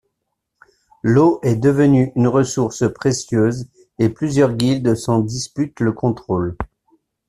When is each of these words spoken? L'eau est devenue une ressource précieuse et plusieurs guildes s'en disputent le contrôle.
L'eau 1.03 1.39
est 1.43 1.55
devenue 1.57 2.11
une 2.15 2.27
ressource 2.27 2.91
précieuse 2.91 3.67
et 3.99 4.09
plusieurs 4.09 4.55
guildes 4.55 4.95
s'en 4.95 5.19
disputent 5.19 5.79
le 5.79 5.91
contrôle. 5.91 6.57